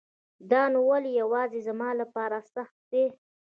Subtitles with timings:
[0.51, 3.05] دا نو ولی يواځي زما لپاره سخت دی